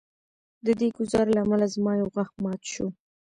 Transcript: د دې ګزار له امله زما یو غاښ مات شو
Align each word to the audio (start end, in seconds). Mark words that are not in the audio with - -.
د 0.65 0.67
دې 0.79 0.87
ګزار 0.97 1.25
له 1.35 1.39
امله 1.43 1.65
زما 1.75 1.91
یو 2.01 2.07
غاښ 2.13 2.29
مات 2.43 2.61
شو 2.73 2.85